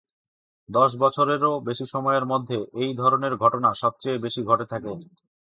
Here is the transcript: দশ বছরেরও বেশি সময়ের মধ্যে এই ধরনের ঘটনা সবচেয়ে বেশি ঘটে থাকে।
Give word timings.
দশ 0.69 0.91
বছরেরও 1.01 1.51
বেশি 1.67 1.85
সময়ের 1.93 2.25
মধ্যে 2.25 2.57
এই 2.81 2.91
ধরনের 2.93 3.33
ঘটনা 3.43 3.69
সবচেয়ে 3.81 4.17
বেশি 4.25 4.41
ঘটে 4.43 4.65
থাকে। 4.71 4.91